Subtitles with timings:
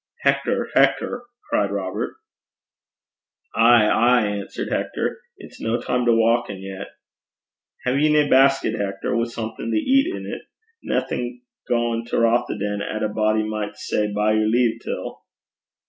[0.21, 0.67] 'Hector!
[0.73, 2.15] Hector!' cried Robert.
[3.53, 5.21] 'Ay, ay,' answered Hector.
[5.37, 6.87] 'It's no time to wauken yet.'
[7.85, 10.41] 'Hae ye nae basket, Hector, wi' something to eat in 't
[10.81, 15.21] naething gaein' to Rothieden 'at a body micht say by yer leave till?'